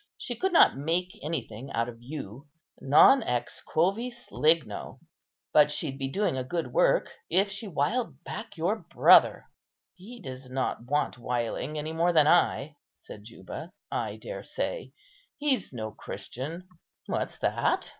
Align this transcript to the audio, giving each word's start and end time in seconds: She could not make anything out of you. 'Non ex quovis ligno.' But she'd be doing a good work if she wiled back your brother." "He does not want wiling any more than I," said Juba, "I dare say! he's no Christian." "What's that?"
She 0.17 0.35
could 0.35 0.51
not 0.51 0.75
make 0.75 1.19
anything 1.21 1.71
out 1.73 1.87
of 1.87 2.01
you. 2.01 2.47
'Non 2.79 3.21
ex 3.21 3.61
quovis 3.63 4.31
ligno.' 4.31 4.99
But 5.53 5.69
she'd 5.69 5.99
be 5.99 6.07
doing 6.07 6.35
a 6.35 6.43
good 6.43 6.73
work 6.73 7.11
if 7.29 7.51
she 7.51 7.67
wiled 7.67 8.23
back 8.23 8.57
your 8.57 8.77
brother." 8.77 9.45
"He 9.93 10.19
does 10.19 10.49
not 10.49 10.85
want 10.85 11.19
wiling 11.19 11.77
any 11.77 11.93
more 11.93 12.13
than 12.13 12.25
I," 12.25 12.77
said 12.95 13.25
Juba, 13.25 13.73
"I 13.91 14.15
dare 14.15 14.41
say! 14.43 14.91
he's 15.37 15.71
no 15.71 15.91
Christian." 15.91 16.67
"What's 17.05 17.37
that?" 17.37 17.87